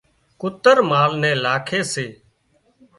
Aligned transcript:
ڪُتر 0.41 0.77
مال 0.89 1.11
نين 1.21 1.37
لاکي 1.43 1.81
سي 1.91 2.07